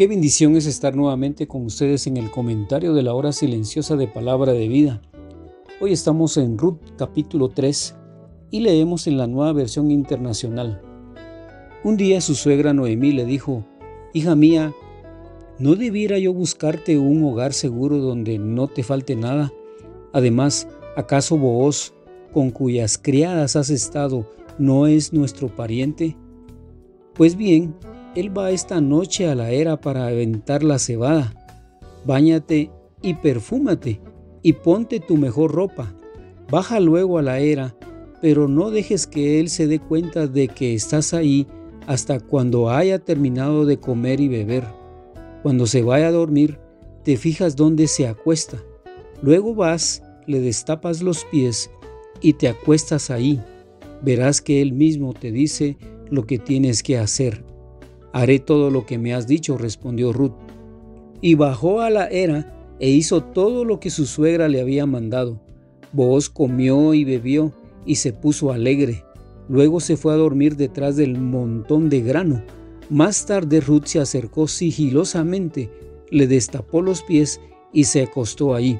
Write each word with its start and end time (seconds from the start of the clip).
Qué 0.00 0.06
bendición 0.06 0.56
es 0.56 0.64
estar 0.64 0.96
nuevamente 0.96 1.46
con 1.46 1.66
ustedes 1.66 2.06
en 2.06 2.16
el 2.16 2.30
comentario 2.30 2.94
de 2.94 3.02
la 3.02 3.12
hora 3.12 3.34
silenciosa 3.34 3.96
de 3.96 4.08
palabra 4.08 4.54
de 4.54 4.66
vida. 4.66 5.02
Hoy 5.78 5.92
estamos 5.92 6.38
en 6.38 6.56
Ruth 6.56 6.78
capítulo 6.96 7.50
3 7.50 7.96
y 8.50 8.60
leemos 8.60 9.06
en 9.06 9.18
la 9.18 9.26
nueva 9.26 9.52
versión 9.52 9.90
internacional. 9.90 10.80
Un 11.84 11.98
día 11.98 12.22
su 12.22 12.34
suegra 12.34 12.72
Noemí 12.72 13.12
le 13.12 13.26
dijo, 13.26 13.62
Hija 14.14 14.34
mía, 14.34 14.72
¿no 15.58 15.74
debiera 15.74 16.18
yo 16.18 16.32
buscarte 16.32 16.96
un 16.98 17.22
hogar 17.22 17.52
seguro 17.52 17.98
donde 17.98 18.38
no 18.38 18.68
te 18.68 18.82
falte 18.82 19.16
nada? 19.16 19.52
Además, 20.14 20.66
¿acaso 20.96 21.36
vos, 21.36 21.92
con 22.32 22.52
cuyas 22.52 22.96
criadas 22.96 23.54
has 23.54 23.68
estado, 23.68 24.26
no 24.58 24.86
es 24.86 25.12
nuestro 25.12 25.54
pariente? 25.54 26.16
Pues 27.12 27.36
bien, 27.36 27.74
él 28.14 28.36
va 28.36 28.50
esta 28.50 28.80
noche 28.80 29.28
a 29.28 29.34
la 29.34 29.50
era 29.50 29.80
para 29.80 30.06
aventar 30.06 30.62
la 30.62 30.78
cebada. 30.78 31.34
Báñate 32.04 32.70
y 33.02 33.14
perfúmate 33.14 34.00
y 34.42 34.54
ponte 34.54 35.00
tu 35.00 35.16
mejor 35.16 35.52
ropa. 35.52 35.94
Baja 36.50 36.80
luego 36.80 37.18
a 37.18 37.22
la 37.22 37.38
era, 37.38 37.76
pero 38.20 38.48
no 38.48 38.70
dejes 38.70 39.06
que 39.06 39.38
él 39.38 39.48
se 39.48 39.66
dé 39.66 39.78
cuenta 39.78 40.26
de 40.26 40.48
que 40.48 40.74
estás 40.74 41.14
ahí 41.14 41.46
hasta 41.86 42.20
cuando 42.20 42.70
haya 42.70 42.98
terminado 42.98 43.64
de 43.64 43.78
comer 43.78 44.20
y 44.20 44.28
beber. 44.28 44.64
Cuando 45.42 45.66
se 45.66 45.82
vaya 45.82 46.08
a 46.08 46.12
dormir, 46.12 46.58
te 47.04 47.16
fijas 47.16 47.56
dónde 47.56 47.86
se 47.86 48.06
acuesta. 48.06 48.58
Luego 49.22 49.54
vas, 49.54 50.02
le 50.26 50.40
destapas 50.40 51.02
los 51.02 51.24
pies 51.24 51.70
y 52.20 52.34
te 52.34 52.48
acuestas 52.48 53.10
ahí. 53.10 53.40
Verás 54.02 54.40
que 54.40 54.60
él 54.62 54.72
mismo 54.72 55.14
te 55.14 55.30
dice 55.30 55.76
lo 56.10 56.26
que 56.26 56.38
tienes 56.38 56.82
que 56.82 56.98
hacer. 56.98 57.49
Haré 58.12 58.38
todo 58.38 58.70
lo 58.70 58.86
que 58.86 58.98
me 58.98 59.14
has 59.14 59.26
dicho, 59.26 59.56
respondió 59.56 60.12
Ruth. 60.12 60.34
Y 61.20 61.34
bajó 61.34 61.80
a 61.80 61.90
la 61.90 62.08
era 62.08 62.74
e 62.80 62.90
hizo 62.90 63.22
todo 63.22 63.64
lo 63.64 63.78
que 63.78 63.90
su 63.90 64.06
suegra 64.06 64.48
le 64.48 64.60
había 64.60 64.86
mandado. 64.86 65.40
Booz 65.92 66.28
comió 66.28 66.94
y 66.94 67.04
bebió 67.04 67.52
y 67.84 67.96
se 67.96 68.12
puso 68.12 68.52
alegre. 68.52 69.04
Luego 69.48 69.80
se 69.80 69.96
fue 69.96 70.12
a 70.12 70.16
dormir 70.16 70.56
detrás 70.56 70.96
del 70.96 71.18
montón 71.18 71.88
de 71.90 72.00
grano. 72.00 72.42
Más 72.88 73.26
tarde 73.26 73.60
Ruth 73.60 73.84
se 73.86 74.00
acercó 74.00 74.48
sigilosamente, 74.48 75.70
le 76.10 76.26
destapó 76.26 76.82
los 76.82 77.02
pies 77.02 77.40
y 77.72 77.84
se 77.84 78.02
acostó 78.02 78.54
ahí. 78.54 78.78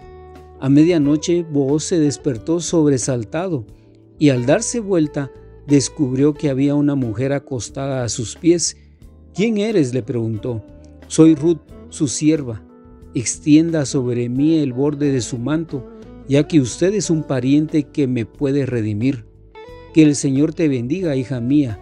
A 0.61 0.69
medianoche 0.69 1.43
Booz 1.43 1.85
se 1.85 1.99
despertó 1.99 2.61
sobresaltado 2.61 3.65
y 4.19 4.31
al 4.31 4.47
darse 4.47 4.81
vuelta 4.81 5.31
descubrió 5.67 6.35
que 6.35 6.51
había 6.51 6.75
una 6.75 6.95
mujer 6.95 7.33
acostada 7.33 8.05
a 8.05 8.09
sus 8.09 8.37
pies 8.37 8.77
¿Quién 9.41 9.57
eres? 9.57 9.95
le 9.95 10.03
preguntó. 10.03 10.63
Soy 11.07 11.35
Ruth, 11.35 11.61
su 11.89 12.09
sierva. 12.09 12.63
Extienda 13.15 13.87
sobre 13.87 14.29
mí 14.29 14.59
el 14.59 14.75
borde 14.75 15.11
de 15.13 15.23
su 15.23 15.39
manto, 15.39 15.89
ya 16.29 16.47
que 16.47 16.61
usted 16.61 16.93
es 16.93 17.09
un 17.09 17.23
pariente 17.23 17.85
que 17.85 18.07
me 18.07 18.27
puede 18.27 18.67
redimir. 18.67 19.25
Que 19.95 20.03
el 20.03 20.15
Señor 20.15 20.53
te 20.53 20.69
bendiga, 20.69 21.17
hija 21.17 21.41
mía. 21.41 21.81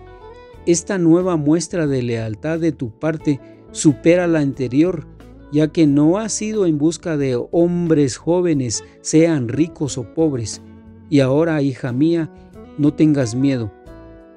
Esta 0.67 0.99
nueva 0.99 1.37
muestra 1.37 1.89
de 1.89 2.01
lealtad 2.01 2.61
de 2.61 2.71
tu 2.71 2.97
parte 2.97 3.41
supera 3.73 4.29
la 4.29 4.39
anterior, 4.39 5.09
ya 5.51 5.73
que 5.73 5.89
no 5.89 6.19
has 6.19 6.41
ido 6.41 6.65
en 6.65 6.79
busca 6.79 7.17
de 7.17 7.45
hombres 7.51 8.19
jóvenes, 8.19 8.85
sean 9.01 9.49
ricos 9.49 9.99
o 9.99 10.15
pobres. 10.15 10.63
Y 11.11 11.19
ahora, 11.19 11.61
hija 11.61 11.91
mía, 11.91 12.33
no 12.79 12.95
tengas 12.95 13.35
miedo. 13.35 13.73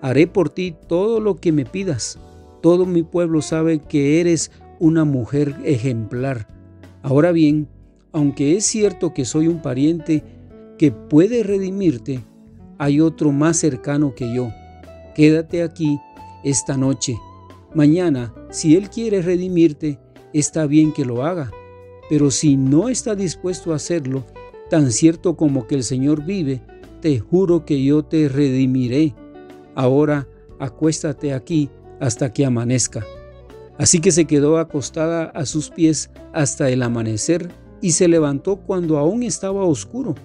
Haré 0.01 0.25
por 0.25 0.49
ti 0.49 0.73
todo 0.87 1.19
lo 1.19 1.35
que 1.35 1.51
me 1.51 1.65
pidas. 1.65 2.17
Todo 2.61 2.85
mi 2.85 3.03
pueblo 3.03 3.41
sabe 3.41 3.79
que 3.79 4.21
eres 4.21 4.51
una 4.79 5.03
mujer 5.03 5.55
ejemplar. 5.63 6.47
Ahora 7.01 7.31
bien, 7.31 7.67
aunque 8.11 8.55
es 8.55 8.65
cierto 8.65 9.13
que 9.13 9.25
soy 9.25 9.47
un 9.47 9.61
pariente 9.61 10.23
que 10.77 10.91
puede 10.91 11.43
redimirte, 11.43 12.21
hay 12.77 13.01
otro 13.01 13.31
más 13.31 13.57
cercano 13.57 14.13
que 14.15 14.33
yo. 14.33 14.49
Quédate 15.15 15.63
aquí 15.63 15.99
esta 16.43 16.77
noche. 16.77 17.17
Mañana, 17.73 18.33
si 18.49 18.75
Él 18.75 18.89
quiere 18.89 19.21
redimirte, 19.21 19.99
está 20.33 20.65
bien 20.65 20.91
que 20.91 21.05
lo 21.05 21.23
haga. 21.23 21.51
Pero 22.09 22.29
si 22.29 22.57
no 22.57 22.89
está 22.89 23.15
dispuesto 23.15 23.71
a 23.71 23.77
hacerlo, 23.77 24.25
tan 24.69 24.91
cierto 24.91 25.35
como 25.37 25.67
que 25.67 25.75
el 25.75 25.83
Señor 25.83 26.25
vive, 26.25 26.61
te 27.01 27.19
juro 27.19 27.65
que 27.65 27.83
yo 27.83 28.03
te 28.03 28.27
redimiré. 28.29 29.15
Ahora 29.75 30.27
acuéstate 30.59 31.33
aquí 31.33 31.69
hasta 32.01 32.33
que 32.33 32.45
amanezca. 32.45 33.05
Así 33.77 34.01
que 34.01 34.11
se 34.11 34.25
quedó 34.25 34.57
acostada 34.57 35.23
a 35.23 35.45
sus 35.45 35.69
pies 35.69 36.11
hasta 36.33 36.69
el 36.69 36.83
amanecer 36.83 37.49
y 37.79 37.91
se 37.91 38.09
levantó 38.09 38.57
cuando 38.57 38.97
aún 38.97 39.23
estaba 39.23 39.63
oscuro, 39.63 40.15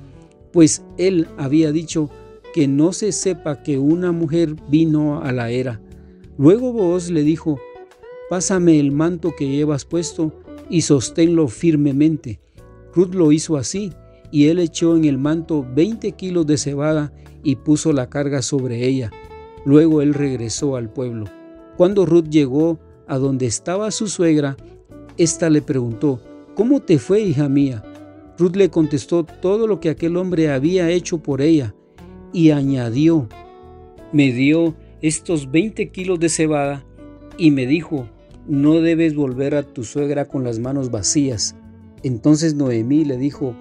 pues 0.52 0.82
él 0.98 1.28
había 1.38 1.70
dicho 1.70 2.10
que 2.52 2.66
no 2.66 2.92
se 2.92 3.12
sepa 3.12 3.62
que 3.62 3.78
una 3.78 4.12
mujer 4.12 4.56
vino 4.68 5.22
a 5.22 5.30
la 5.30 5.50
era. 5.50 5.80
Luego 6.38 6.72
vos 6.72 7.10
le 7.10 7.22
dijo, 7.22 7.58
pásame 8.28 8.80
el 8.80 8.92
manto 8.92 9.34
que 9.38 9.48
llevas 9.48 9.84
puesto 9.84 10.32
y 10.68 10.82
sosténlo 10.82 11.48
firmemente. 11.48 12.40
Ruth 12.94 13.14
lo 13.14 13.32
hizo 13.32 13.56
así, 13.56 13.92
y 14.30 14.48
él 14.48 14.58
echó 14.58 14.96
en 14.96 15.04
el 15.04 15.18
manto 15.18 15.66
20 15.74 16.12
kilos 16.12 16.46
de 16.46 16.58
cebada 16.58 17.12
y 17.42 17.56
puso 17.56 17.92
la 17.92 18.08
carga 18.08 18.42
sobre 18.42 18.86
ella. 18.86 19.10
Luego 19.64 20.02
él 20.02 20.14
regresó 20.14 20.76
al 20.76 20.90
pueblo. 20.90 21.26
Cuando 21.76 22.06
Ruth 22.06 22.28
llegó 22.28 22.78
a 23.06 23.18
donde 23.18 23.46
estaba 23.46 23.90
su 23.90 24.08
suegra, 24.08 24.56
ésta 25.16 25.50
le 25.50 25.62
preguntó, 25.62 26.20
¿Cómo 26.54 26.80
te 26.80 26.98
fue, 26.98 27.20
hija 27.20 27.50
mía? 27.50 27.84
Ruth 28.38 28.56
le 28.56 28.70
contestó 28.70 29.24
todo 29.24 29.66
lo 29.66 29.78
que 29.78 29.90
aquel 29.90 30.16
hombre 30.16 30.50
había 30.50 30.90
hecho 30.90 31.18
por 31.18 31.42
ella 31.42 31.74
y 32.32 32.50
añadió, 32.50 33.28
me 34.12 34.32
dio 34.32 34.74
estos 35.02 35.50
20 35.50 35.90
kilos 35.90 36.18
de 36.18 36.30
cebada 36.30 36.84
y 37.36 37.50
me 37.50 37.66
dijo, 37.66 38.08
no 38.46 38.80
debes 38.80 39.14
volver 39.14 39.54
a 39.54 39.64
tu 39.64 39.84
suegra 39.84 40.26
con 40.26 40.44
las 40.44 40.58
manos 40.58 40.90
vacías. 40.90 41.56
Entonces 42.02 42.54
Noemí 42.54 43.04
le 43.04 43.18
dijo, 43.18 43.54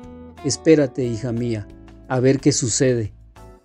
espérate, 0.46 1.04
hija 1.06 1.34
mía, 1.34 1.68
a 2.08 2.20
ver 2.22 2.40
qué 2.40 2.52
sucede, 2.52 3.12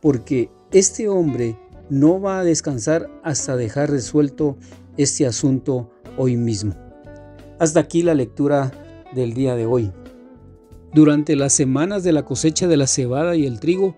porque 0.01 0.51
este 0.73 1.09
hombre 1.09 1.57
no 1.91 2.21
va 2.21 2.39
a 2.39 2.45
descansar 2.45 3.11
hasta 3.23 3.57
dejar 3.57 3.91
resuelto 3.91 4.57
este 4.97 5.27
asunto 5.27 5.91
hoy 6.17 6.37
mismo. 6.37 6.75
Hasta 7.59 7.81
aquí 7.81 8.03
la 8.03 8.15
lectura 8.15 8.71
del 9.15 9.35
día 9.35 9.57
de 9.57 9.67
hoy. 9.67 9.93
Durante 10.95 11.37
las 11.37 11.53
semanas 11.53 12.03
de 12.03 12.13
la 12.13 12.25
cosecha 12.25 12.67
de 12.69 12.77
la 12.77 12.87
cebada 12.87 13.37
y 13.37 13.45
el 13.45 13.61
trigo, 13.61 13.97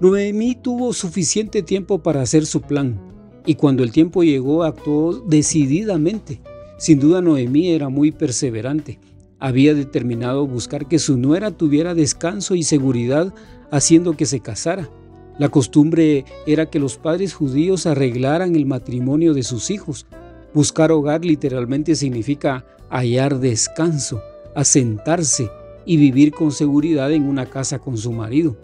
Noemí 0.00 0.54
tuvo 0.54 0.92
suficiente 0.92 1.62
tiempo 1.62 2.02
para 2.02 2.22
hacer 2.22 2.46
su 2.46 2.62
plan, 2.62 3.00
y 3.46 3.54
cuando 3.54 3.82
el 3.82 3.92
tiempo 3.92 4.22
llegó 4.22 4.64
actuó 4.64 5.14
decididamente. 5.14 6.40
Sin 6.78 6.98
duda 6.98 7.20
Noemí 7.20 7.70
era 7.70 7.88
muy 7.88 8.10
perseverante. 8.10 8.98
Había 9.38 9.74
determinado 9.74 10.46
buscar 10.46 10.88
que 10.88 10.98
su 10.98 11.16
nuera 11.16 11.50
tuviera 11.50 11.94
descanso 11.94 12.54
y 12.54 12.62
seguridad 12.62 13.34
haciendo 13.70 14.16
que 14.16 14.26
se 14.26 14.40
casara. 14.40 14.90
La 15.40 15.48
costumbre 15.48 16.26
era 16.46 16.68
que 16.68 16.78
los 16.78 16.98
padres 16.98 17.32
judíos 17.32 17.86
arreglaran 17.86 18.54
el 18.56 18.66
matrimonio 18.66 19.32
de 19.32 19.42
sus 19.42 19.70
hijos. 19.70 20.04
Buscar 20.52 20.92
hogar 20.92 21.24
literalmente 21.24 21.94
significa 21.94 22.66
hallar 22.90 23.38
descanso, 23.38 24.20
asentarse 24.54 25.48
y 25.86 25.96
vivir 25.96 26.32
con 26.32 26.52
seguridad 26.52 27.10
en 27.10 27.22
una 27.22 27.46
casa 27.46 27.78
con 27.78 27.96
su 27.96 28.12
marido. 28.12 28.58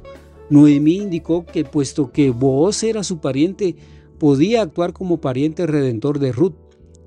Noemí 0.50 0.96
indicó 0.96 1.46
que 1.46 1.64
puesto 1.64 2.12
que 2.12 2.28
Booz 2.28 2.82
era 2.82 3.02
su 3.04 3.20
pariente, 3.20 3.74
podía 4.18 4.60
actuar 4.60 4.92
como 4.92 5.18
pariente 5.18 5.66
redentor 5.66 6.18
de 6.18 6.32
Ruth. 6.32 6.56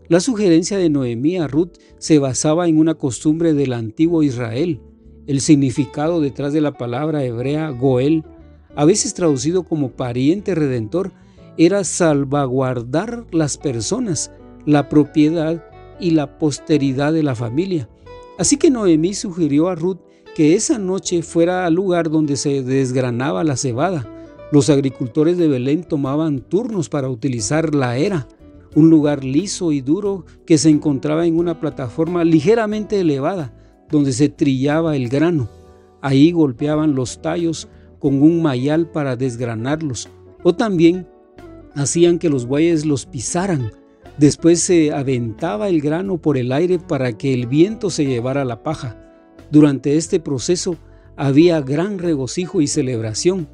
La 0.07 0.19
sugerencia 0.19 0.79
de 0.79 0.89
Noemí 0.89 1.37
a 1.37 1.47
Ruth 1.47 1.73
se 1.99 2.17
basaba 2.17 2.67
en 2.67 2.79
una 2.79 2.95
costumbre 2.95 3.53
del 3.53 3.73
antiguo 3.73 4.23
Israel. 4.23 4.81
El 5.27 5.41
significado 5.41 6.21
detrás 6.21 6.53
de 6.53 6.61
la 6.61 6.71
palabra 6.71 7.23
hebrea 7.23 7.69
Goel 7.69 8.23
a 8.79 8.85
veces 8.85 9.13
traducido 9.13 9.63
como 9.63 9.91
pariente 9.91 10.55
redentor, 10.55 11.11
era 11.57 11.83
salvaguardar 11.83 13.25
las 13.29 13.57
personas, 13.57 14.31
la 14.65 14.87
propiedad 14.87 15.65
y 15.99 16.11
la 16.11 16.39
posteridad 16.39 17.11
de 17.11 17.21
la 17.21 17.35
familia. 17.35 17.89
Así 18.37 18.55
que 18.55 18.69
Noemí 18.69 19.13
sugirió 19.15 19.67
a 19.67 19.75
Ruth 19.75 19.97
que 20.33 20.55
esa 20.55 20.79
noche 20.79 21.23
fuera 21.23 21.65
al 21.65 21.73
lugar 21.73 22.09
donde 22.09 22.37
se 22.37 22.63
desgranaba 22.63 23.43
la 23.43 23.57
cebada. 23.57 24.09
Los 24.49 24.69
agricultores 24.69 25.37
de 25.37 25.49
Belén 25.49 25.83
tomaban 25.83 26.39
turnos 26.39 26.87
para 26.87 27.09
utilizar 27.09 27.75
la 27.75 27.97
era, 27.97 28.29
un 28.75 28.89
lugar 28.89 29.25
liso 29.25 29.73
y 29.73 29.81
duro 29.81 30.23
que 30.45 30.57
se 30.57 30.69
encontraba 30.69 31.25
en 31.25 31.37
una 31.37 31.59
plataforma 31.59 32.23
ligeramente 32.23 33.01
elevada, 33.01 33.53
donde 33.91 34.13
se 34.13 34.29
trillaba 34.29 34.95
el 34.95 35.09
grano. 35.09 35.49
Ahí 35.99 36.31
golpeaban 36.31 36.95
los 36.95 37.21
tallos 37.21 37.67
con 37.99 38.21
un 38.21 38.41
mayal 38.41 38.89
para 38.89 39.15
desgranarlos, 39.15 40.09
o 40.43 40.55
también 40.55 41.07
hacían 41.75 42.19
que 42.19 42.29
los 42.29 42.45
bueyes 42.45 42.85
los 42.85 43.05
pisaran. 43.05 43.71
Después 44.17 44.61
se 44.61 44.91
aventaba 44.91 45.69
el 45.69 45.81
grano 45.81 46.17
por 46.17 46.37
el 46.37 46.51
aire 46.51 46.79
para 46.79 47.17
que 47.17 47.33
el 47.33 47.47
viento 47.47 47.89
se 47.89 48.05
llevara 48.05 48.43
la 48.45 48.63
paja. 48.63 48.97
Durante 49.51 49.97
este 49.97 50.19
proceso 50.19 50.77
había 51.15 51.61
gran 51.61 51.99
regocijo 51.99 52.61
y 52.61 52.67
celebración. 52.67 53.47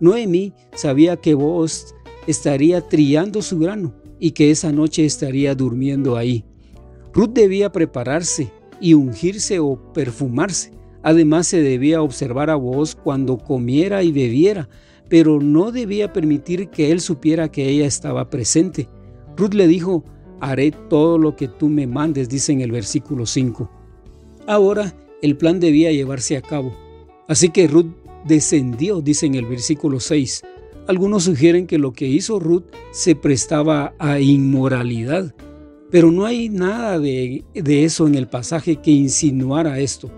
Noemí 0.00 0.54
sabía 0.74 1.16
que 1.16 1.34
vos 1.34 1.94
estaría 2.26 2.80
trillando 2.88 3.42
su 3.42 3.58
grano 3.58 3.94
y 4.18 4.32
que 4.32 4.50
esa 4.50 4.72
noche 4.72 5.04
estaría 5.04 5.54
durmiendo 5.54 6.16
ahí. 6.16 6.44
Ruth 7.12 7.30
debía 7.32 7.72
prepararse 7.72 8.52
y 8.80 8.94
ungirse 8.94 9.58
o 9.58 9.92
perfumarse. 9.92 10.72
Además 11.02 11.46
se 11.46 11.62
debía 11.62 12.02
observar 12.02 12.50
a 12.50 12.56
vos 12.56 12.94
cuando 12.94 13.38
comiera 13.38 14.02
y 14.02 14.12
bebiera, 14.12 14.68
pero 15.08 15.40
no 15.40 15.72
debía 15.72 16.12
permitir 16.12 16.68
que 16.68 16.92
él 16.92 17.00
supiera 17.00 17.50
que 17.50 17.68
ella 17.68 17.86
estaba 17.86 18.30
presente. 18.30 18.88
Ruth 19.36 19.54
le 19.54 19.66
dijo, 19.66 20.04
haré 20.40 20.72
todo 20.88 21.18
lo 21.18 21.36
que 21.36 21.48
tú 21.48 21.68
me 21.68 21.86
mandes, 21.86 22.28
dice 22.28 22.52
en 22.52 22.60
el 22.60 22.70
versículo 22.70 23.26
5. 23.26 23.70
Ahora 24.46 24.94
el 25.22 25.36
plan 25.36 25.60
debía 25.60 25.92
llevarse 25.92 26.36
a 26.36 26.42
cabo. 26.42 26.72
Así 27.28 27.50
que 27.50 27.66
Ruth 27.66 27.92
descendió, 28.26 29.00
dice 29.00 29.26
en 29.26 29.34
el 29.34 29.46
versículo 29.46 30.00
6. 30.00 30.42
Algunos 30.86 31.24
sugieren 31.24 31.66
que 31.66 31.78
lo 31.78 31.92
que 31.92 32.06
hizo 32.06 32.38
Ruth 32.38 32.64
se 32.90 33.14
prestaba 33.14 33.94
a 33.98 34.20
inmoralidad, 34.20 35.34
pero 35.90 36.10
no 36.10 36.24
hay 36.24 36.48
nada 36.48 36.98
de, 36.98 37.44
de 37.54 37.84
eso 37.84 38.06
en 38.06 38.14
el 38.14 38.28
pasaje 38.28 38.76
que 38.76 38.90
insinuara 38.90 39.78
esto. 39.78 40.10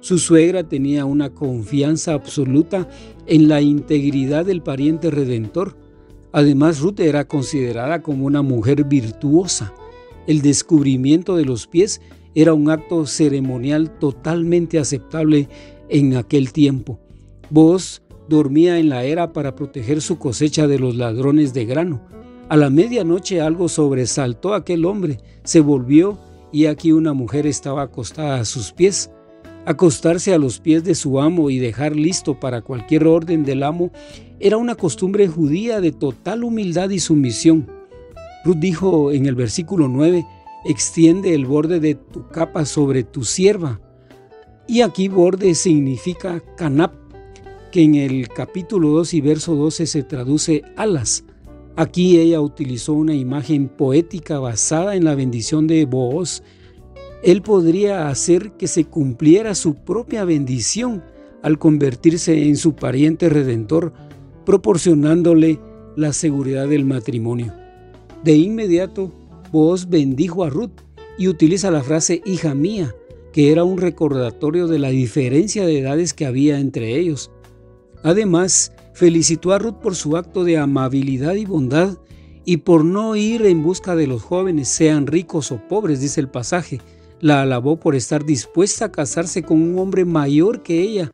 Su 0.00 0.18
suegra 0.18 0.62
tenía 0.64 1.04
una 1.04 1.30
confianza 1.30 2.12
absoluta 2.12 2.88
en 3.26 3.48
la 3.48 3.60
integridad 3.60 4.46
del 4.46 4.62
pariente 4.62 5.10
redentor. 5.10 5.76
Además, 6.32 6.80
Ruth 6.80 7.00
era 7.00 7.26
considerada 7.26 8.02
como 8.02 8.26
una 8.26 8.42
mujer 8.42 8.84
virtuosa. 8.84 9.72
El 10.26 10.40
descubrimiento 10.40 11.36
de 11.36 11.44
los 11.44 11.66
pies 11.66 12.00
era 12.34 12.54
un 12.54 12.70
acto 12.70 13.06
ceremonial 13.06 13.98
totalmente 13.98 14.78
aceptable 14.78 15.48
en 15.88 16.16
aquel 16.16 16.52
tiempo. 16.52 17.00
Vos 17.50 18.02
dormía 18.28 18.78
en 18.78 18.90
la 18.90 19.04
era 19.04 19.32
para 19.32 19.56
proteger 19.56 20.00
su 20.00 20.18
cosecha 20.18 20.66
de 20.66 20.78
los 20.78 20.94
ladrones 20.94 21.54
de 21.54 21.64
grano. 21.64 22.02
A 22.48 22.56
la 22.56 22.70
medianoche 22.70 23.40
algo 23.40 23.68
sobresaltó 23.68 24.54
a 24.54 24.58
aquel 24.58 24.84
hombre, 24.84 25.18
se 25.44 25.60
volvió 25.60 26.18
y 26.52 26.66
aquí 26.66 26.92
una 26.92 27.14
mujer 27.14 27.46
estaba 27.46 27.82
acostada 27.82 28.40
a 28.40 28.44
sus 28.44 28.72
pies. 28.72 29.10
Acostarse 29.68 30.32
a 30.32 30.38
los 30.38 30.60
pies 30.60 30.82
de 30.82 30.94
su 30.94 31.20
amo 31.20 31.50
y 31.50 31.58
dejar 31.58 31.94
listo 31.94 32.40
para 32.40 32.62
cualquier 32.62 33.06
orden 33.06 33.44
del 33.44 33.62
amo 33.62 33.92
era 34.40 34.56
una 34.56 34.74
costumbre 34.76 35.28
judía 35.28 35.82
de 35.82 35.92
total 35.92 36.42
humildad 36.42 36.88
y 36.88 37.00
sumisión. 37.00 37.70
Ruth 38.46 38.56
dijo 38.56 39.12
en 39.12 39.26
el 39.26 39.34
versículo 39.34 39.86
9, 39.86 40.24
extiende 40.64 41.34
el 41.34 41.44
borde 41.44 41.80
de 41.80 41.96
tu 41.96 42.26
capa 42.28 42.64
sobre 42.64 43.02
tu 43.02 43.24
sierva. 43.24 43.78
Y 44.66 44.80
aquí 44.80 45.08
borde 45.08 45.54
significa 45.54 46.42
canap, 46.56 46.94
que 47.70 47.82
en 47.82 47.94
el 47.94 48.28
capítulo 48.28 48.88
2 48.88 49.12
y 49.12 49.20
verso 49.20 49.54
12 49.54 49.86
se 49.86 50.02
traduce 50.02 50.62
alas. 50.76 51.24
Aquí 51.76 52.18
ella 52.18 52.40
utilizó 52.40 52.94
una 52.94 53.12
imagen 53.12 53.68
poética 53.68 54.38
basada 54.38 54.96
en 54.96 55.04
la 55.04 55.14
bendición 55.14 55.66
de 55.66 55.84
Booz 55.84 56.42
él 57.22 57.42
podría 57.42 58.08
hacer 58.08 58.52
que 58.52 58.68
se 58.68 58.84
cumpliera 58.84 59.54
su 59.54 59.74
propia 59.74 60.24
bendición 60.24 61.02
al 61.42 61.58
convertirse 61.58 62.48
en 62.48 62.56
su 62.56 62.74
pariente 62.74 63.28
redentor, 63.28 63.92
proporcionándole 64.44 65.58
la 65.96 66.12
seguridad 66.12 66.68
del 66.68 66.84
matrimonio. 66.84 67.52
De 68.24 68.34
inmediato, 68.34 69.12
Boaz 69.52 69.88
bendijo 69.88 70.44
a 70.44 70.50
Ruth 70.50 70.80
y 71.16 71.28
utiliza 71.28 71.70
la 71.70 71.82
frase 71.82 72.22
hija 72.24 72.54
mía, 72.54 72.94
que 73.32 73.50
era 73.50 73.64
un 73.64 73.78
recordatorio 73.78 74.68
de 74.68 74.78
la 74.78 74.90
diferencia 74.90 75.66
de 75.66 75.80
edades 75.80 76.14
que 76.14 76.26
había 76.26 76.58
entre 76.60 76.96
ellos. 76.98 77.30
Además, 78.02 78.72
felicitó 78.94 79.52
a 79.52 79.58
Ruth 79.58 79.76
por 79.76 79.94
su 79.94 80.16
acto 80.16 80.44
de 80.44 80.58
amabilidad 80.58 81.34
y 81.34 81.44
bondad 81.44 81.98
y 82.44 82.58
por 82.58 82.84
no 82.84 83.14
ir 83.16 83.44
en 83.44 83.62
busca 83.62 83.94
de 83.94 84.06
los 84.06 84.22
jóvenes, 84.22 84.68
sean 84.68 85.06
ricos 85.06 85.52
o 85.52 85.60
pobres, 85.68 86.00
dice 86.00 86.20
el 86.20 86.28
pasaje, 86.28 86.80
la 87.20 87.42
alabó 87.42 87.78
por 87.78 87.94
estar 87.94 88.24
dispuesta 88.24 88.86
a 88.86 88.92
casarse 88.92 89.42
con 89.42 89.60
un 89.60 89.78
hombre 89.78 90.04
mayor 90.04 90.62
que 90.62 90.80
ella 90.80 91.10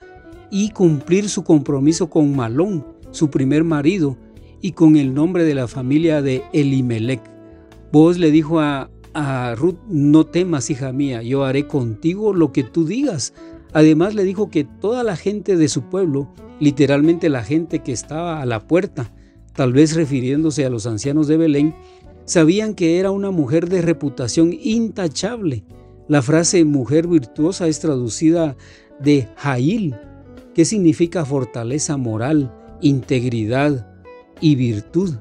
y 0.50 0.70
cumplir 0.70 1.28
su 1.28 1.42
compromiso 1.44 2.10
con 2.10 2.34
Malón, 2.36 2.86
su 3.10 3.30
primer 3.30 3.64
marido, 3.64 4.16
y 4.60 4.72
con 4.72 4.96
el 4.96 5.12
nombre 5.12 5.44
de 5.44 5.54
la 5.54 5.68
familia 5.68 6.22
de 6.22 6.42
Elimelech. 6.52 7.20
Vos 7.92 8.18
le 8.18 8.30
dijo 8.30 8.60
a, 8.60 8.90
a 9.12 9.54
Ruth, 9.56 9.76
no 9.88 10.24
temas, 10.24 10.70
hija 10.70 10.92
mía, 10.92 11.22
yo 11.22 11.44
haré 11.44 11.66
contigo 11.66 12.32
lo 12.32 12.52
que 12.52 12.62
tú 12.64 12.86
digas. 12.86 13.34
Además 13.72 14.14
le 14.14 14.24
dijo 14.24 14.50
que 14.50 14.64
toda 14.64 15.02
la 15.02 15.16
gente 15.16 15.56
de 15.56 15.68
su 15.68 15.82
pueblo, 15.82 16.32
literalmente 16.60 17.28
la 17.28 17.44
gente 17.44 17.80
que 17.80 17.92
estaba 17.92 18.40
a 18.40 18.46
la 18.46 18.60
puerta, 18.66 19.12
tal 19.54 19.72
vez 19.72 19.94
refiriéndose 19.94 20.64
a 20.64 20.70
los 20.70 20.86
ancianos 20.86 21.28
de 21.28 21.36
Belén, 21.36 21.74
sabían 22.24 22.74
que 22.74 22.98
era 22.98 23.10
una 23.10 23.30
mujer 23.30 23.68
de 23.68 23.82
reputación 23.82 24.56
intachable 24.58 25.64
la 26.08 26.22
frase 26.22 26.64
mujer 26.64 27.06
virtuosa 27.06 27.66
es 27.66 27.80
traducida 27.80 28.56
de 29.00 29.28
Jail, 29.36 29.96
que 30.54 30.64
significa 30.64 31.24
fortaleza 31.24 31.96
moral, 31.96 32.54
integridad 32.80 33.90
y 34.40 34.56
virtud. 34.56 35.14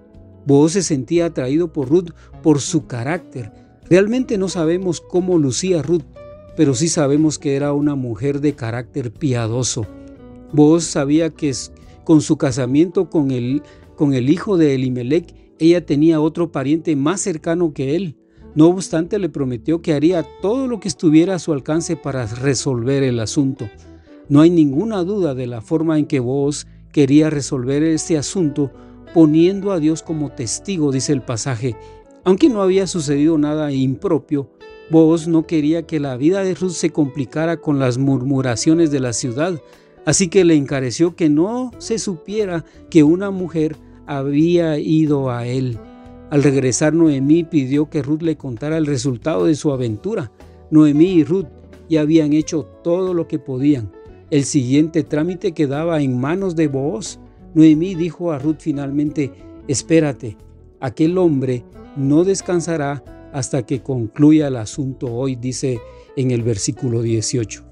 Vos 0.45 0.73
se 0.73 0.83
sentía 0.83 1.27
atraído 1.27 1.71
por 1.71 1.89
Ruth 1.89 2.11
por 2.41 2.59
su 2.59 2.85
carácter. 2.85 3.51
Realmente 3.89 4.37
no 4.37 4.49
sabemos 4.49 4.99
cómo 4.99 5.37
lucía 5.37 5.81
Ruth, 5.81 6.03
pero 6.57 6.75
sí 6.75 6.89
sabemos 6.89 7.39
que 7.39 7.55
era 7.55 7.73
una 7.73 7.95
mujer 7.95 8.41
de 8.41 8.53
carácter 8.53 9.11
piadoso. 9.11 9.87
Vos 10.51 10.83
sabía 10.83 11.29
que 11.29 11.53
con 12.03 12.21
su 12.21 12.37
casamiento 12.37 13.09
con 13.09 13.31
el, 13.31 13.63
con 13.95 14.13
el 14.13 14.29
hijo 14.29 14.57
de 14.57 14.75
Elimelech, 14.75 15.33
ella 15.59 15.85
tenía 15.85 16.19
otro 16.19 16.51
pariente 16.51 16.95
más 16.95 17.21
cercano 17.21 17.73
que 17.73 17.95
él, 17.95 18.17
no 18.55 18.67
obstante, 18.67 19.17
le 19.17 19.29
prometió 19.29 19.81
que 19.81 19.93
haría 19.93 20.23
todo 20.41 20.67
lo 20.67 20.79
que 20.79 20.87
estuviera 20.87 21.35
a 21.35 21.39
su 21.39 21.53
alcance 21.53 21.95
para 21.95 22.27
resolver 22.27 23.01
el 23.01 23.19
asunto. 23.19 23.69
No 24.29 24.41
hay 24.41 24.49
ninguna 24.51 25.03
duda 25.03 25.33
de 25.33 25.47
la 25.47 25.61
forma 25.61 25.97
en 25.97 26.05
que 26.05 26.19
vos 26.19 26.67
quería 26.91 27.29
resolver 27.29 27.83
este 27.83 28.17
asunto 28.17 28.71
poniendo 29.13 29.71
a 29.71 29.79
Dios 29.79 30.03
como 30.03 30.31
testigo, 30.31 30.91
dice 30.91 31.13
el 31.13 31.21
pasaje. 31.21 31.75
Aunque 32.23 32.49
no 32.49 32.61
había 32.61 32.87
sucedido 32.87 33.37
nada 33.37 33.71
impropio, 33.71 34.49
vos 34.89 35.27
no 35.27 35.47
quería 35.47 35.87
que 35.87 35.99
la 35.99 36.15
vida 36.15 36.43
de 36.43 36.53
Ruth 36.53 36.71
se 36.71 36.91
complicara 36.91 37.57
con 37.57 37.79
las 37.79 37.97
murmuraciones 37.97 38.91
de 38.91 38.99
la 38.99 39.13
ciudad, 39.13 39.61
así 40.05 40.27
que 40.27 40.45
le 40.45 40.55
encareció 40.55 41.15
que 41.15 41.29
no 41.29 41.71
se 41.79 41.97
supiera 41.97 42.65
que 42.89 43.03
una 43.03 43.31
mujer 43.31 43.77
había 44.05 44.77
ido 44.77 45.31
a 45.31 45.47
él. 45.47 45.79
Al 46.33 46.41
regresar 46.41 46.95
Noemí 46.95 47.43
pidió 47.43 47.91
que 47.91 48.01
Ruth 48.01 48.23
le 48.23 48.37
contara 48.37 48.79
el 48.79 48.87
resultado 48.87 49.45
de 49.45 49.53
su 49.53 49.71
aventura. 49.71 50.31
Noemí 50.71 51.11
y 51.11 51.23
Ruth 51.23 51.45
ya 51.87 52.01
habían 52.01 52.33
hecho 52.33 52.63
todo 52.83 53.13
lo 53.13 53.27
que 53.27 53.37
podían. 53.37 53.91
El 54.31 54.43
siguiente 54.43 55.03
trámite 55.03 55.51
quedaba 55.51 56.01
en 56.01 56.19
manos 56.19 56.55
de 56.55 56.67
Booz. 56.67 57.19
Noemí 57.53 57.93
dijo 57.93 58.31
a 58.31 58.39
Ruth 58.39 58.61
finalmente, 58.61 59.31
espérate, 59.67 60.35
aquel 60.79 61.19
hombre 61.19 61.65
no 61.97 62.23
descansará 62.23 63.03
hasta 63.31 63.63
que 63.63 63.83
concluya 63.83 64.47
el 64.47 64.55
asunto 64.55 65.13
hoy, 65.13 65.35
dice 65.35 65.81
en 66.17 66.31
el 66.31 66.41
versículo 66.41 67.03
18. 67.03 67.63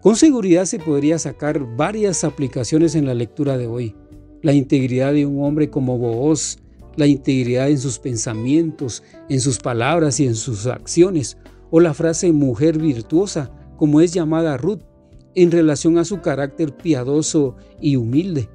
Con 0.00 0.14
seguridad 0.14 0.66
se 0.66 0.78
podría 0.78 1.18
sacar 1.18 1.58
varias 1.76 2.22
aplicaciones 2.22 2.94
en 2.94 3.04
la 3.04 3.14
lectura 3.14 3.58
de 3.58 3.66
hoy. 3.66 3.96
La 4.42 4.52
integridad 4.52 5.12
de 5.12 5.26
un 5.26 5.42
hombre 5.42 5.70
como 5.70 5.98
Booz 5.98 6.58
la 6.96 7.06
integridad 7.06 7.68
en 7.68 7.78
sus 7.78 7.98
pensamientos, 7.98 9.02
en 9.28 9.40
sus 9.40 9.58
palabras 9.58 10.18
y 10.20 10.26
en 10.26 10.34
sus 10.34 10.66
acciones, 10.66 11.36
o 11.70 11.80
la 11.80 11.94
frase 11.94 12.32
mujer 12.32 12.78
virtuosa, 12.78 13.50
como 13.76 14.00
es 14.00 14.12
llamada 14.12 14.56
Ruth, 14.56 14.80
en 15.34 15.50
relación 15.50 15.98
a 15.98 16.04
su 16.04 16.20
carácter 16.20 16.74
piadoso 16.76 17.56
y 17.80 17.96
humilde. 17.96 18.48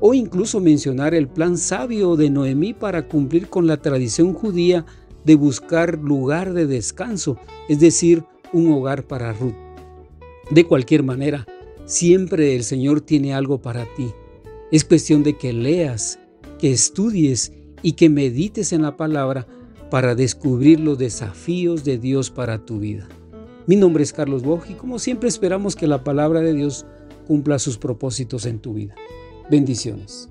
o 0.00 0.12
incluso 0.12 0.60
mencionar 0.60 1.14
el 1.14 1.28
plan 1.28 1.56
sabio 1.56 2.16
de 2.16 2.28
Noemí 2.28 2.74
para 2.74 3.08
cumplir 3.08 3.48
con 3.48 3.66
la 3.66 3.78
tradición 3.78 4.34
judía 4.34 4.84
de 5.24 5.34
buscar 5.34 5.98
lugar 5.98 6.52
de 6.52 6.66
descanso, 6.66 7.38
es 7.68 7.80
decir, 7.80 8.24
un 8.52 8.70
hogar 8.70 9.06
para 9.06 9.32
Ruth. 9.32 9.54
De 10.50 10.64
cualquier 10.64 11.04
manera, 11.04 11.46
siempre 11.86 12.54
el 12.54 12.64
Señor 12.64 13.00
tiene 13.00 13.32
algo 13.32 13.62
para 13.62 13.86
ti. 13.94 14.10
Es 14.70 14.84
cuestión 14.84 15.22
de 15.22 15.38
que 15.38 15.54
leas, 15.54 16.18
que 16.58 16.70
estudies 16.72 17.52
y 17.84 17.92
que 17.92 18.08
medites 18.08 18.72
en 18.72 18.82
la 18.82 18.96
palabra 18.96 19.46
para 19.90 20.14
descubrir 20.16 20.80
los 20.80 20.98
desafíos 20.98 21.84
de 21.84 21.98
Dios 21.98 22.30
para 22.30 22.64
tu 22.64 22.80
vida. 22.80 23.06
Mi 23.66 23.76
nombre 23.76 24.02
es 24.02 24.12
Carlos 24.12 24.42
Boj 24.42 24.64
y 24.70 24.74
como 24.74 24.98
siempre 24.98 25.28
esperamos 25.28 25.76
que 25.76 25.86
la 25.86 26.02
palabra 26.02 26.40
de 26.40 26.54
Dios 26.54 26.86
cumpla 27.28 27.58
sus 27.58 27.76
propósitos 27.76 28.46
en 28.46 28.58
tu 28.58 28.72
vida. 28.72 28.94
Bendiciones. 29.50 30.30